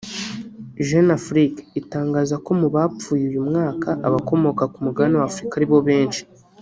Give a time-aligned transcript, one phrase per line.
[0.87, 5.79] Jeune Afrique itangaza ko mu bapfuye uyu mwaka abakomoka ku mugabane wa Afurika ari bo
[5.87, 6.21] benshi